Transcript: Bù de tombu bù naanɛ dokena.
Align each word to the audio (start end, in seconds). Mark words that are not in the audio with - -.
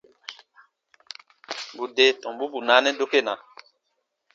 Bù 1.75 1.83
de 1.95 2.05
tombu 2.21 2.45
bù 2.51 2.59
naanɛ 2.67 2.89
dokena. 2.99 3.33